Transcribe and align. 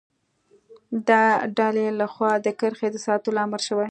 د 1.07 1.09
ډلې 1.57 1.87
له 1.99 2.05
خوا 2.13 2.31
د 2.45 2.47
کرښې 2.59 2.89
د 2.91 2.97
ساتلو 3.05 3.37
امر 3.45 3.61
شوی. 3.67 3.87